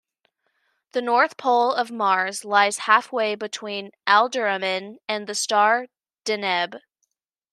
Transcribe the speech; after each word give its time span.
The 0.93 1.01
north 1.03 1.37
pole 1.37 1.71
of 1.73 1.91
Mars 1.91 2.43
lies 2.43 2.79
halfway 2.79 3.35
between 3.35 3.91
Alderamin 4.07 4.95
and 5.07 5.27
the 5.27 5.35
star 5.35 5.85
Deneb. 6.25 6.79